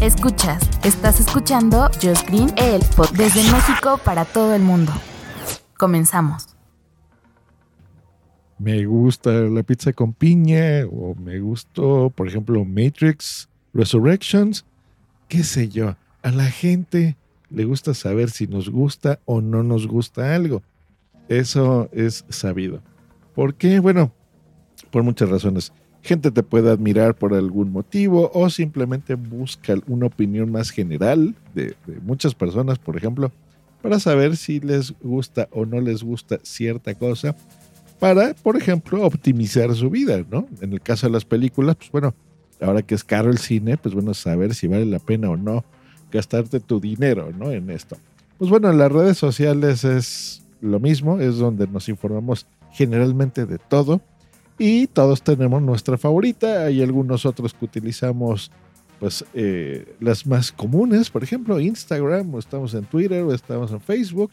Escuchas, 0.00 0.62
estás 0.82 1.20
escuchando 1.20 1.90
Just 2.00 2.26
Green, 2.26 2.50
el 2.56 2.80
pod 2.96 3.10
desde 3.10 3.42
México 3.52 4.00
para 4.02 4.24
todo 4.24 4.54
el 4.54 4.62
mundo. 4.62 4.90
Comenzamos. 5.78 6.56
Me 8.58 8.86
gusta 8.86 9.30
la 9.30 9.62
pizza 9.62 9.92
con 9.92 10.14
piña 10.14 10.86
o 10.90 11.14
me 11.16 11.38
gustó, 11.40 12.08
por 12.08 12.28
ejemplo, 12.28 12.64
Matrix 12.64 13.50
Resurrections, 13.74 14.64
qué 15.28 15.44
sé 15.44 15.68
yo. 15.68 15.96
A 16.22 16.30
la 16.30 16.46
gente 16.46 17.18
le 17.50 17.66
gusta 17.66 17.92
saber 17.92 18.30
si 18.30 18.46
nos 18.46 18.70
gusta 18.70 19.20
o 19.26 19.42
no 19.42 19.62
nos 19.62 19.86
gusta 19.86 20.34
algo. 20.34 20.62
Eso 21.28 21.90
es 21.92 22.24
sabido. 22.30 22.80
¿Por 23.34 23.54
qué? 23.54 23.80
Bueno, 23.80 24.12
por 24.90 25.02
muchas 25.02 25.28
razones. 25.28 25.74
Gente 26.02 26.30
te 26.30 26.42
puede 26.42 26.70
admirar 26.70 27.14
por 27.14 27.34
algún 27.34 27.72
motivo 27.72 28.30
o 28.32 28.48
simplemente 28.48 29.14
busca 29.14 29.74
una 29.86 30.06
opinión 30.06 30.50
más 30.50 30.70
general 30.70 31.34
de, 31.54 31.74
muchas 32.02 32.34
personas, 32.34 32.78
por 32.78 32.96
ejemplo, 32.96 33.30
para 33.82 34.00
saber 34.00 34.36
si 34.36 34.60
les 34.60 34.94
gusta 35.02 35.48
o 35.52 35.66
no 35.66 35.80
les 35.80 36.02
gusta 36.02 36.38
cierta 36.42 36.94
cosa, 36.94 37.36
para, 37.98 38.32
por 38.34 38.56
ejemplo, 38.56 39.04
optimizar 39.04 39.74
su 39.74 39.90
vida, 39.90 40.24
¿no? 40.30 40.48
En 40.62 40.72
el 40.72 40.80
caso 40.80 41.06
de 41.06 41.12
las 41.12 41.26
películas, 41.26 41.76
pues 41.76 41.90
bueno, 41.90 42.14
ahora 42.60 42.80
que 42.80 42.94
es 42.94 43.04
caro 43.04 43.30
el 43.30 43.38
cine, 43.38 43.76
pues 43.76 43.94
bueno, 43.94 44.14
saber 44.14 44.54
si 44.54 44.68
vale 44.68 44.86
la 44.86 44.98
pena 44.98 45.28
o 45.28 45.36
no 45.36 45.64
gastarte 46.10 46.60
tu 46.60 46.80
dinero, 46.80 47.30
¿no? 47.38 47.52
En 47.52 47.70
esto. 47.70 47.96
Pues 48.38 48.50
bueno, 48.50 48.70
en 48.70 48.78
las 48.78 48.90
redes 48.90 49.18
sociales 49.18 49.84
es 49.84 50.42
lo 50.62 50.80
mismo, 50.80 51.20
es 51.20 51.36
donde 51.36 51.66
nos 51.66 51.90
informamos 51.90 52.46
generalmente 52.72 53.44
de 53.44 53.58
todo 53.58 54.00
y 54.60 54.86
todos 54.88 55.22
tenemos 55.22 55.62
nuestra 55.62 55.96
favorita. 55.96 56.66
Hay 56.66 56.82
algunos 56.82 57.24
otros 57.24 57.54
que 57.54 57.64
utilizamos, 57.64 58.52
pues, 58.98 59.24
eh, 59.32 59.96
las 60.00 60.26
más 60.26 60.52
comunes, 60.52 61.08
por 61.08 61.24
ejemplo, 61.24 61.58
Instagram, 61.58 62.34
o 62.34 62.38
estamos 62.38 62.74
en 62.74 62.84
Twitter, 62.84 63.22
o 63.22 63.32
estamos 63.32 63.72
en 63.72 63.80
Facebook, 63.80 64.30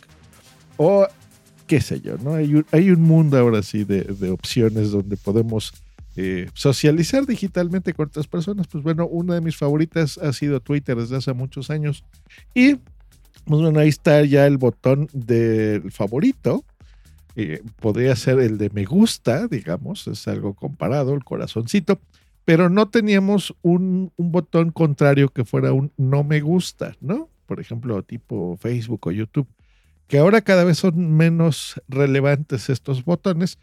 o 0.75 1.07
qué 1.65 1.79
sé 1.79 2.01
yo, 2.01 2.17
¿no? 2.17 2.33
Hay 2.33 2.55
un, 2.55 2.65
hay 2.73 2.91
un 2.91 3.01
mundo 3.01 3.37
ahora 3.37 3.63
sí 3.63 3.85
de, 3.85 4.01
de 4.01 4.29
opciones 4.29 4.91
donde 4.91 5.15
podemos 5.15 5.73
eh, 6.17 6.49
socializar 6.53 7.25
digitalmente 7.25 7.93
con 7.93 8.07
otras 8.07 8.27
personas. 8.27 8.67
Pues 8.67 8.83
bueno, 8.83 9.07
una 9.07 9.35
de 9.35 9.41
mis 9.41 9.55
favoritas 9.55 10.17
ha 10.17 10.33
sido 10.33 10.59
Twitter 10.59 10.97
desde 10.97 11.15
hace 11.15 11.31
muchos 11.31 11.69
años. 11.69 12.03
Y 12.53 12.75
pues 13.45 13.61
bueno, 13.61 13.79
ahí 13.79 13.87
está 13.87 14.25
ya 14.25 14.45
el 14.45 14.57
botón 14.57 15.07
del 15.13 15.89
favorito. 15.89 16.65
Eh, 17.39 17.61
podría 17.79 18.15
ser 18.15 18.39
el 18.39 18.57
de 18.57 18.71
me 18.71 18.83
gusta, 18.83 19.47
digamos, 19.47 20.07
es 20.07 20.27
algo 20.27 20.55
comparado, 20.55 21.13
el 21.13 21.23
corazoncito, 21.23 21.99
pero 22.45 22.67
no 22.67 22.89
teníamos 22.89 23.55
un, 23.61 24.11
un 24.17 24.31
botón 24.31 24.71
contrario 24.71 25.29
que 25.29 25.45
fuera 25.45 25.71
un 25.71 25.91
no 25.97 26.23
me 26.23 26.41
gusta, 26.41 26.95
¿no? 26.99 27.29
Por 27.45 27.59
ejemplo, 27.59 28.01
tipo 28.01 28.57
Facebook 28.57 29.05
o 29.05 29.11
YouTube, 29.11 29.47
que 30.07 30.17
ahora 30.17 30.41
cada 30.41 30.63
vez 30.63 30.79
son 30.79 31.15
menos 31.15 31.79
relevantes 31.87 32.71
estos 32.71 33.05
botones, 33.05 33.59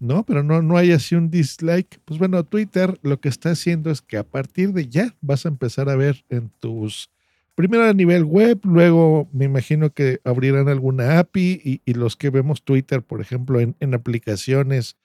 ¿no? 0.00 0.26
Pero 0.26 0.42
no, 0.42 0.60
no 0.60 0.76
hay 0.76 0.92
así 0.92 1.14
un 1.14 1.30
dislike. 1.30 2.00
Pues 2.04 2.18
bueno, 2.18 2.44
Twitter 2.44 2.98
lo 3.00 3.20
que 3.20 3.30
está 3.30 3.52
haciendo 3.52 3.90
es 3.90 4.02
que 4.02 4.18
a 4.18 4.24
partir 4.24 4.74
de 4.74 4.86
ya 4.88 5.14
vas 5.22 5.46
a 5.46 5.48
empezar 5.48 5.88
a 5.88 5.96
ver 5.96 6.26
en 6.28 6.50
tus, 6.60 7.08
primero 7.54 7.84
a 7.84 7.92
nivel 7.92 8.24
web, 8.24 8.60
luego 8.64 9.28
me 9.32 9.44
imagino 9.44 9.90
que 9.90 10.20
abrirán 10.24 10.68
alguna 10.68 11.18
API 11.18 11.82
y, 11.84 11.94
los 11.94 12.16
que 12.16 12.30
vemos 12.30 12.62
Twitter, 12.62 13.02
por 13.02 13.20
ejemplo, 13.20 13.60
en, 13.60 13.76
en 13.80 13.94
aplicaciones 13.94 14.96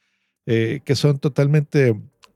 eh, 0.51 0.81
que 0.83 0.95
son 0.95 1.19
totalmente 1.19 1.95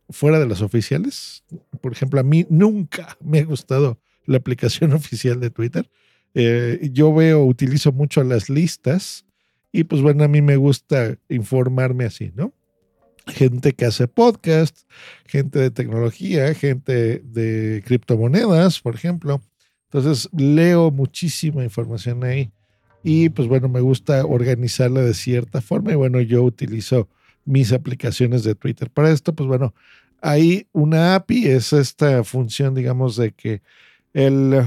fuera 0.10 0.40
de 0.40 0.48
las 0.48 0.62
oficiales. 0.62 1.44
Por 1.82 1.94
ejemplo, 1.94 2.20
a 2.20 2.24
mí 2.24 2.46
nunca 2.48 3.18
me 3.24 3.40
ha 3.40 3.46
gustado 3.46 4.00
la 4.26 4.38
aplicación 4.38 4.94
oficial 4.94 5.40
de 5.40 5.50
Twitter. 5.50 5.90
Eh, 6.36 6.90
yo 6.92 7.14
veo, 7.14 7.44
utilizo 7.44 7.92
mucho 7.92 8.24
las 8.24 8.50
listas 8.50 9.26
y 9.72 9.86
pues 9.86 10.02
bueno, 10.04 10.24
a 10.24 10.28
mí 10.28 10.44
me 10.44 10.58
gusta 10.58 11.18
informarme 11.28 12.06
así, 12.06 12.32
¿no? 12.36 12.54
Gente 13.26 13.74
que 13.74 13.86
hace 13.86 14.08
podcast, 14.08 14.82
gente 15.26 15.58
de 15.58 15.72
tecnología, 15.72 16.54
gente 16.54 17.20
de 17.20 17.82
criptomonedas, 17.86 18.80
por 18.80 18.94
ejemplo. 18.94 19.42
Entonces 19.94 20.28
leo 20.36 20.90
muchísima 20.90 21.64
información 21.64 22.24
ahí 22.24 22.52
y 23.04 23.30
pues 23.30 23.48
bueno, 23.48 23.70
me 23.70 23.80
gusta 23.80 24.26
organizarla 24.26 25.02
de 25.02 25.14
cierta 25.14 25.62
forma 25.62 25.92
y 25.92 25.96
bueno, 25.96 26.20
yo 26.20 26.42
utilizo 26.42 27.08
mis 27.46 27.72
aplicaciones 27.72 28.44
de 28.44 28.56
Twitter. 28.56 28.90
Para 28.90 29.12
esto, 29.12 29.36
pues 29.36 29.48
bueno, 29.48 29.76
hay 30.20 30.66
una 30.72 31.14
API, 31.14 31.48
es 31.48 31.74
esta 31.74 32.24
función, 32.24 32.74
digamos, 32.74 33.18
de 33.18 33.34
que 33.34 33.62
el, 34.14 34.64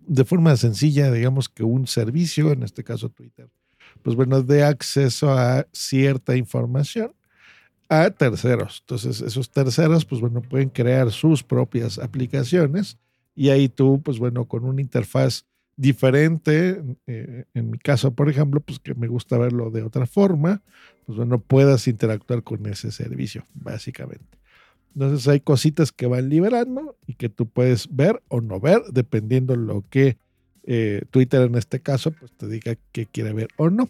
de 0.00 0.24
forma 0.24 0.56
sencilla, 0.56 1.12
digamos 1.12 1.48
que 1.48 1.62
un 1.62 1.86
servicio, 1.86 2.50
en 2.50 2.64
este 2.64 2.82
caso 2.82 3.08
Twitter, 3.08 3.48
pues 4.02 4.16
bueno, 4.16 4.42
dé 4.42 4.64
acceso 4.64 5.30
a 5.30 5.64
cierta 5.70 6.34
información 6.34 7.14
a 7.88 8.10
terceros. 8.10 8.78
Entonces, 8.80 9.20
esos 9.20 9.48
terceros, 9.48 10.04
pues 10.04 10.20
bueno, 10.20 10.42
pueden 10.42 10.70
crear 10.70 11.12
sus 11.12 11.44
propias 11.44 11.98
aplicaciones 11.98 12.98
y 13.34 13.50
ahí 13.50 13.68
tú, 13.68 14.00
pues 14.02 14.18
bueno, 14.18 14.46
con 14.46 14.64
una 14.64 14.80
interfaz 14.80 15.46
diferente, 15.76 16.82
eh, 17.06 17.44
en 17.54 17.70
mi 17.70 17.78
caso, 17.78 18.14
por 18.14 18.28
ejemplo, 18.28 18.60
pues 18.60 18.78
que 18.78 18.94
me 18.94 19.08
gusta 19.08 19.38
verlo 19.38 19.70
de 19.70 19.82
otra 19.82 20.06
forma, 20.06 20.62
pues 21.06 21.16
bueno, 21.16 21.40
puedas 21.40 21.88
interactuar 21.88 22.42
con 22.42 22.66
ese 22.66 22.92
servicio, 22.92 23.44
básicamente. 23.54 24.38
Entonces 24.94 25.26
hay 25.28 25.40
cositas 25.40 25.90
que 25.90 26.06
van 26.06 26.28
liberando 26.28 26.96
y 27.06 27.14
que 27.14 27.28
tú 27.28 27.48
puedes 27.48 27.94
ver 27.94 28.22
o 28.28 28.40
no 28.40 28.60
ver, 28.60 28.82
dependiendo 28.92 29.56
lo 29.56 29.84
que 29.88 30.18
eh, 30.64 31.02
Twitter 31.10 31.42
en 31.42 31.56
este 31.56 31.80
caso, 31.80 32.12
pues 32.12 32.32
te 32.32 32.46
diga 32.46 32.76
que 32.92 33.06
quiere 33.06 33.32
ver 33.32 33.48
o 33.56 33.70
no. 33.70 33.88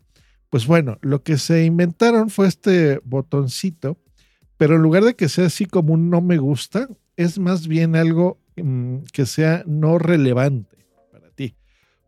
Pues 0.49 0.67
bueno, 0.67 0.99
lo 1.01 1.23
que 1.23 1.39
se 1.39 1.65
inventaron 1.65 2.31
fue 2.31 2.47
este 2.47 3.01
botoncito, 3.05 3.99
pero 4.57 4.77
en 4.77 4.83
lugar 4.83 5.03
de 5.03 5.15
que 5.15 5.29
sea 5.29 5.47
así 5.47 5.67
como 5.67 5.95
un 5.95 6.09
no 6.11 6.21
me 6.21 6.39
gusta, 6.39 6.89
es 7.17 7.39
más 7.39 7.67
bien 7.67 7.97
algo 7.97 8.39
que 9.13 9.27
sea 9.27 9.63
no 9.67 9.99
relevante 9.99 10.77
para 11.11 11.31
ti. 11.31 11.55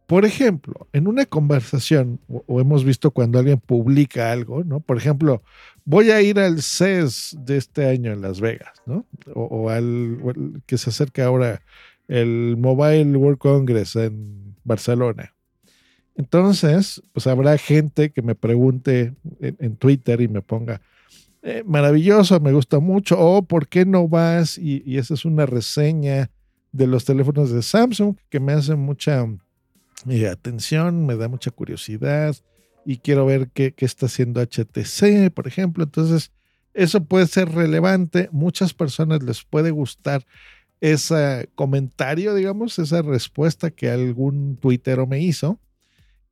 Por 0.07 0.25
ejemplo, 0.25 0.89
en 0.93 1.07
una 1.09 1.25
conversación, 1.27 2.21
o, 2.29 2.61
hemos 2.61 2.85
visto 2.85 3.11
cuando 3.11 3.39
alguien 3.39 3.59
publica 3.59 4.33
algo, 4.33 4.63
¿no? 4.65 4.81
Por 4.81 4.97
ejemplo, 4.97 5.43
voy 5.85 6.11
a 6.11 6.21
ir 6.21 6.39
al 6.39 6.63
CES 6.63 7.37
de 7.41 7.57
este 7.57 7.87
año 7.87 8.13
en 8.13 8.21
Las 8.21 8.41
Vegas, 8.41 8.73
¿no? 8.87 9.07
O, 9.35 9.71
al, 9.71 10.63
que 10.67 10.79
se 10.79 10.91
acerca 10.91 11.27
ahora 11.27 11.63
el 12.09 12.57
Mobile 12.59 13.17
World 13.17 13.39
Congress 13.39 13.97
en 13.97 14.55
Barcelona. 14.65 15.35
Entonces, 16.17 17.03
pues 17.13 17.27
habrá 17.27 17.59
gente 17.59 18.11
que 18.11 18.23
me 18.23 18.35
pregunte 18.35 19.15
en 19.41 19.77
Twitter 19.77 20.21
y 20.21 20.29
me 20.29 20.43
ponga, 20.43 20.81
eh, 21.47 21.63
maravilloso, 21.67 22.41
me 22.41 22.53
gusta 22.53 22.81
mucho, 22.81 23.21
o 23.21 23.43
¿por 23.43 23.69
qué 23.69 23.85
no 23.85 24.09
vas? 24.09 24.57
Y, 24.57 24.97
esa 24.97 25.13
es 25.13 25.27
una 25.27 25.45
reseña 25.45 26.31
de 26.73 26.87
los 26.87 27.05
teléfonos 27.05 27.51
de 27.51 27.61
Samsung 27.61 28.17
que 28.31 28.41
me 28.41 28.55
hace 28.55 28.77
mucha 28.77 29.27
eh, 30.09 30.27
atención, 30.27 31.05
me 31.05 31.17
da 31.17 31.29
mucha 31.29 31.51
curiosidad 31.51 32.35
y 32.87 32.97
quiero 32.97 33.27
ver 33.27 33.51
qué, 33.53 33.75
qué 33.75 33.85
está 33.85 34.07
haciendo 34.07 34.41
HTC, 34.41 35.31
por 35.35 35.47
ejemplo. 35.47 35.85
Entonces, 35.85 36.33
eso 36.73 37.05
puede 37.05 37.27
ser 37.27 37.51
relevante, 37.51 38.31
muchas 38.33 38.73
personas 38.73 39.23
les 39.23 39.45
puede 39.45 39.71
gustar 39.71 40.25
ese 40.81 41.51
comentario, 41.55 42.35
digamos, 42.35 42.79
esa 42.79 43.03
respuesta 43.03 43.71
que 43.71 43.91
algún 43.91 44.57
tuitero 44.57 45.07
me 45.07 45.21
hizo. 45.21 45.61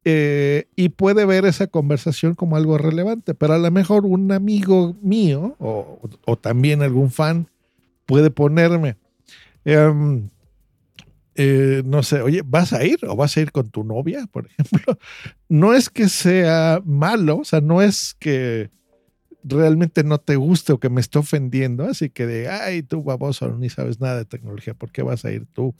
Eh, 0.04 0.66
y 0.74 0.88
puede 0.88 1.24
ver 1.24 1.44
esa 1.44 1.68
conversación 1.68 2.34
como 2.34 2.56
algo 2.56 2.76
relevante, 2.76 3.34
pero 3.34 3.54
a 3.54 3.58
lo 3.58 3.70
mejor 3.70 4.04
un 4.04 4.32
amigo 4.32 4.96
mío 5.00 5.54
o, 5.60 6.36
también 6.40 6.82
algún 6.82 7.12
fan 7.12 7.48
puede 8.04 8.30
ponerme, 8.30 8.96
eh, 9.64 10.22
eh, 11.36 11.82
no 11.86 12.02
sé, 12.02 12.20
oye, 12.20 12.42
¿vas 12.44 12.72
a 12.72 12.84
ir 12.84 12.98
o 13.06 13.14
vas 13.14 13.36
a 13.36 13.40
ir 13.40 13.52
con 13.52 13.70
tu 13.70 13.84
novia, 13.84 14.26
por 14.32 14.46
ejemplo? 14.46 14.98
No 15.48 15.72
es 15.72 15.88
que 15.88 16.08
sea 16.08 16.82
malo, 16.84 17.38
o 17.38 17.44
sea, 17.44 17.60
no 17.60 17.80
es 17.80 18.14
que 18.18 18.70
realmente 19.44 20.04
no 20.04 20.18
te 20.18 20.36
guste 20.36 20.72
o 20.72 20.80
que 20.80 20.90
me 20.90 21.00
esté 21.00 21.18
ofendiendo, 21.18 21.84
así 21.84 22.10
que 22.10 22.26
de, 22.26 22.48
ay, 22.48 22.82
tú 22.82 23.02
baboso, 23.02 23.56
ni 23.56 23.70
sabes 23.70 24.00
nada 24.00 24.18
de 24.18 24.24
tecnología, 24.24 24.74
¿por 24.74 24.90
qué 24.90 25.02
vas 25.02 25.24
a 25.24 25.30
ir 25.30 25.46
tú? 25.46 25.74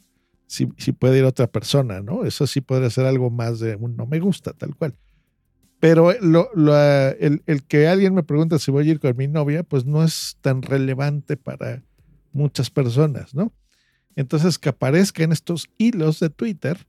Si, 0.52 0.69
si 0.76 0.93
puede 0.93 1.19
ir 1.19 1.25
otra 1.25 1.46
persona, 1.46 2.02
¿no? 2.02 2.26
Eso 2.26 2.46
sí 2.46 2.60
podría 2.60 2.90
ser 2.90 3.06
algo 3.06 3.31
más 3.31 3.58
de 3.58 3.75
un 3.75 3.96
no 3.96 4.04
me 4.04 4.20
gusta, 4.20 4.52
tal 4.52 4.76
cual. 4.76 4.94
Pero 5.81 6.12
lo, 6.20 6.50
lo, 6.54 6.76
el, 6.76 7.43
el, 7.46 7.62
que 7.64 7.88
alguien 7.88 8.12
me 8.12 8.22
pregunta 8.22 8.58
si 8.58 8.70
voy 8.70 8.87
a 8.87 8.90
ir 8.90 9.00
con 9.00 9.16
mi 9.16 9.28
novia, 9.28 9.62
pues 9.62 9.87
no 9.87 10.04
es 10.04 10.37
tan 10.43 10.60
relevante 10.60 11.38
para 11.38 11.82
muchas 12.34 12.69
personas, 12.69 13.34
¿no? 13.34 13.50
Entonces, 14.14 14.58
que 14.58 14.69
aparezca 14.69 15.25
en 15.25 15.32
estos 15.32 15.70
hilos 15.78 16.20
de 16.20 16.28
Twitter, 16.28 16.87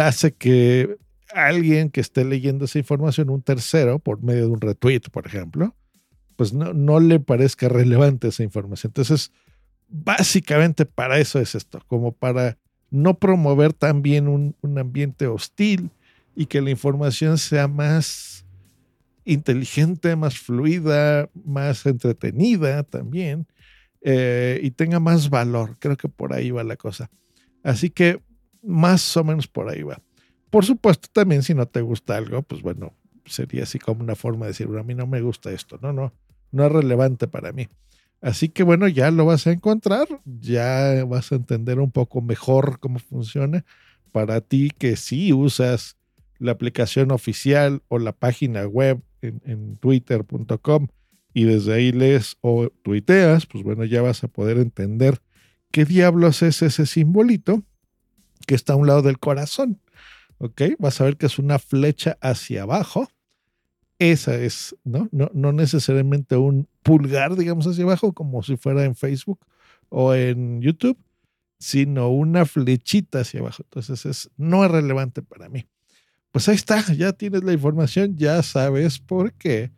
hace 0.00 0.32
que 0.32 0.96
alguien 1.34 1.90
que 1.90 2.00
esté 2.00 2.24
leyendo 2.24 2.64
esa 2.64 2.78
información, 2.78 3.28
un 3.28 3.42
tercero, 3.42 3.98
por 3.98 4.22
medio 4.22 4.46
de 4.46 4.52
un 4.52 4.60
retweet, 4.62 5.02
por 5.12 5.26
ejemplo, 5.26 5.76
pues 6.36 6.54
no, 6.54 6.72
no 6.72 6.98
le 6.98 7.20
parezca 7.20 7.68
relevante 7.68 8.28
esa 8.28 8.42
información. 8.42 8.88
Entonces, 8.88 9.32
básicamente 9.88 10.86
para 10.86 11.18
eso 11.18 11.40
es 11.40 11.54
esto, 11.54 11.80
como 11.86 12.12
para 12.12 12.58
no 12.90 13.18
promover 13.18 13.72
también 13.72 14.28
un, 14.28 14.56
un 14.62 14.78
ambiente 14.78 15.26
hostil 15.26 15.90
y 16.34 16.46
que 16.46 16.60
la 16.60 16.70
información 16.70 17.36
sea 17.38 17.68
más 17.68 18.46
inteligente, 19.24 20.16
más 20.16 20.38
fluida, 20.38 21.28
más 21.44 21.84
entretenida 21.84 22.82
también 22.82 23.46
eh, 24.00 24.60
y 24.62 24.70
tenga 24.70 25.00
más 25.00 25.28
valor. 25.28 25.76
Creo 25.78 25.96
que 25.96 26.08
por 26.08 26.32
ahí 26.32 26.50
va 26.50 26.64
la 26.64 26.76
cosa. 26.76 27.10
Así 27.62 27.90
que 27.90 28.22
más 28.62 29.16
o 29.16 29.24
menos 29.24 29.46
por 29.46 29.68
ahí 29.68 29.82
va. 29.82 30.00
Por 30.50 30.64
supuesto, 30.64 31.08
también 31.12 31.42
si 31.42 31.54
no 31.54 31.66
te 31.66 31.82
gusta 31.82 32.16
algo, 32.16 32.40
pues 32.42 32.62
bueno, 32.62 32.94
sería 33.26 33.64
así 33.64 33.78
como 33.78 34.02
una 34.02 34.14
forma 34.14 34.46
de 34.46 34.52
decir, 34.52 34.66
bueno, 34.66 34.80
a 34.80 34.84
mí 34.84 34.94
no 34.94 35.06
me 35.06 35.20
gusta 35.20 35.50
esto. 35.50 35.78
No, 35.82 35.92
no, 35.92 36.12
no 36.52 36.64
es 36.64 36.72
relevante 36.72 37.28
para 37.28 37.52
mí. 37.52 37.68
Así 38.20 38.48
que 38.48 38.62
bueno, 38.62 38.88
ya 38.88 39.10
lo 39.10 39.24
vas 39.26 39.46
a 39.46 39.52
encontrar, 39.52 40.08
ya 40.24 41.04
vas 41.04 41.30
a 41.30 41.36
entender 41.36 41.78
un 41.78 41.92
poco 41.92 42.20
mejor 42.20 42.80
cómo 42.80 42.98
funciona. 42.98 43.64
Para 44.12 44.40
ti 44.40 44.70
que 44.76 44.96
sí 44.96 45.32
usas 45.32 45.96
la 46.38 46.52
aplicación 46.52 47.10
oficial 47.12 47.82
o 47.88 47.98
la 47.98 48.12
página 48.12 48.66
web 48.66 49.02
en, 49.22 49.40
en 49.44 49.76
twitter.com 49.76 50.88
y 51.34 51.44
desde 51.44 51.74
ahí 51.74 51.92
lees 51.92 52.36
o 52.40 52.70
tuiteas, 52.82 53.46
pues 53.46 53.62
bueno, 53.62 53.84
ya 53.84 54.02
vas 54.02 54.24
a 54.24 54.28
poder 54.28 54.58
entender 54.58 55.20
qué 55.70 55.84
diablos 55.84 56.42
es 56.42 56.62
ese 56.62 56.86
simbolito 56.86 57.62
que 58.46 58.54
está 58.54 58.72
a 58.72 58.76
un 58.76 58.86
lado 58.86 59.02
del 59.02 59.18
corazón. 59.18 59.80
¿Ok? 60.38 60.62
Vas 60.78 61.00
a 61.00 61.04
ver 61.04 61.16
que 61.16 61.26
es 61.26 61.38
una 61.38 61.58
flecha 61.58 62.16
hacia 62.20 62.62
abajo. 62.62 63.08
Esa 63.98 64.36
es, 64.36 64.76
¿no? 64.84 65.08
No, 65.10 65.30
no 65.34 65.52
necesariamente 65.52 66.36
un 66.36 66.68
pulgar, 66.82 67.36
digamos, 67.36 67.66
hacia 67.66 67.84
abajo, 67.84 68.12
como 68.12 68.42
si 68.42 68.56
fuera 68.56 68.84
en 68.84 68.94
Facebook 68.94 69.40
o 69.88 70.14
en 70.14 70.60
YouTube, 70.60 70.98
sino 71.58 72.08
una 72.10 72.44
flechita 72.46 73.20
hacia 73.20 73.40
abajo. 73.40 73.64
Entonces, 73.64 74.06
es, 74.06 74.30
no 74.36 74.64
es 74.64 74.70
relevante 74.70 75.22
para 75.22 75.48
mí. 75.48 75.66
Pues 76.30 76.48
ahí 76.48 76.54
está, 76.54 76.80
ya 76.92 77.12
tienes 77.12 77.42
la 77.42 77.52
información, 77.52 78.16
ya 78.16 78.42
sabes 78.42 79.00
por 79.00 79.32
qué 79.32 79.72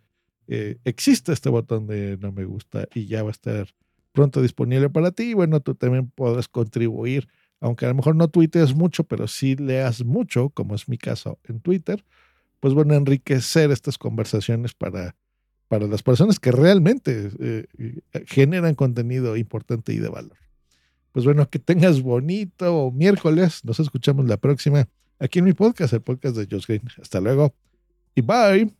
eh, 0.48 0.78
existe 0.84 1.32
este 1.32 1.48
botón 1.48 1.86
de 1.86 2.18
no 2.18 2.32
me 2.32 2.44
gusta 2.44 2.88
y 2.92 3.06
ya 3.06 3.22
va 3.22 3.28
a 3.28 3.32
estar 3.32 3.68
pronto 4.12 4.42
disponible 4.42 4.90
para 4.90 5.12
ti. 5.12 5.32
Bueno, 5.32 5.60
tú 5.60 5.76
también 5.76 6.10
podrás 6.10 6.48
contribuir, 6.48 7.28
aunque 7.60 7.86
a 7.86 7.88
lo 7.88 7.94
mejor 7.94 8.16
no 8.16 8.28
tuitees 8.28 8.74
mucho, 8.74 9.04
pero 9.04 9.28
sí 9.28 9.54
leas 9.56 10.04
mucho, 10.04 10.50
como 10.50 10.74
es 10.74 10.88
mi 10.88 10.98
caso 10.98 11.38
en 11.44 11.60
Twitter, 11.60 12.04
pues 12.60 12.74
bueno, 12.74 12.94
enriquecer 12.94 13.70
estas 13.70 13.98
conversaciones 13.98 14.74
para, 14.74 15.16
para 15.68 15.86
las 15.86 16.02
personas 16.02 16.38
que 16.38 16.52
realmente 16.52 17.30
eh, 17.40 17.66
generan 18.26 18.74
contenido 18.74 19.36
importante 19.36 19.92
y 19.92 19.98
de 19.98 20.08
valor. 20.08 20.36
Pues 21.12 21.24
bueno, 21.24 21.48
que 21.48 21.58
tengas 21.58 22.02
bonito 22.02 22.92
miércoles. 22.92 23.64
Nos 23.64 23.80
escuchamos 23.80 24.26
la 24.26 24.36
próxima 24.36 24.88
aquí 25.18 25.40
en 25.40 25.46
mi 25.46 25.52
podcast, 25.52 25.92
el 25.92 26.02
podcast 26.02 26.36
de 26.36 26.46
Josh 26.48 26.66
Green. 26.66 26.82
Hasta 27.00 27.20
luego 27.20 27.54
y 28.14 28.20
bye. 28.20 28.79